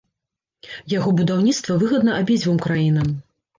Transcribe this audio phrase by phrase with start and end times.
[0.93, 3.17] Яго будаўніцтва выгадна абедзвюм краінам.